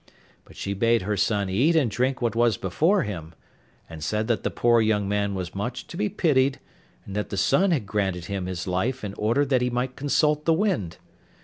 [0.45, 3.35] But she bade her son eat and drink what was before him,
[3.87, 6.59] and said that the poor young man was much to be pitied,
[7.05, 10.45] and that the sun had granted him his life in order that he might consult
[10.45, 10.97] the wind.